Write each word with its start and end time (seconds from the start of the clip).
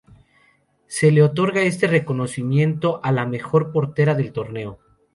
Se 0.87 1.11
le 1.11 1.21
otorga 1.21 1.61
este 1.61 1.85
reconocimiento 1.85 3.01
a 3.03 3.11
la 3.11 3.27
mejor 3.27 3.71
portera 3.71 4.15
del 4.15 4.31
torneo. 4.33 4.79